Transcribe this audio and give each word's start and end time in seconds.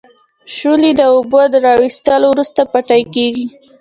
شولې 0.55 0.91
د 0.99 1.01
اوبو 1.13 1.41
را 1.65 1.73
وېستلو 1.81 2.27
وروسته 2.31 2.61
بټۍ 2.71 3.01
کیږي. 3.15 3.45